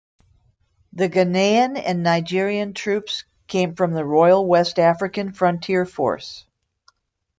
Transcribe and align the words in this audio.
The 0.93 1.07
Ghanaian 1.09 1.77
and 1.79 2.01
Nigerian 2.01 2.73
troops 2.73 3.23
came 3.45 3.75
from 3.75 3.93
the 3.93 4.03
Royal 4.03 4.43
West 4.47 4.79
African 4.79 5.31
Frontier 5.31 5.85
Force. 5.85 6.43